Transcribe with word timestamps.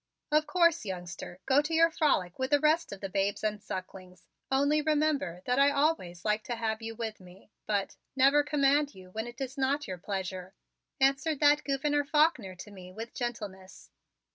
"Of 0.31 0.47
course, 0.47 0.83
youngster, 0.83 1.41
go 1.45 1.61
to 1.61 1.75
your 1.75 1.91
frolic 1.91 2.39
with 2.39 2.49
the 2.49 2.59
rest 2.59 2.91
of 2.91 3.01
the 3.01 3.07
babes 3.07 3.43
and 3.43 3.61
sucklings, 3.61 4.25
only 4.51 4.81
remember 4.81 5.43
that 5.45 5.59
I 5.59 5.69
always 5.69 6.25
like 6.25 6.43
to 6.45 6.55
have 6.55 6.81
you 6.81 6.95
with 6.95 7.19
me, 7.19 7.51
but 7.67 7.95
never 8.15 8.41
command 8.43 8.95
you 8.95 9.11
when 9.11 9.27
it 9.27 9.39
is 9.39 9.59
not 9.59 9.87
your 9.87 9.99
pleasure," 9.99 10.55
answered 10.99 11.39
that 11.41 11.63
Gouverneur 11.63 12.03
Faulkner 12.03 12.55
to 12.55 12.71
me 12.71 12.91
with 12.91 13.13
gentleness. 13.13 13.91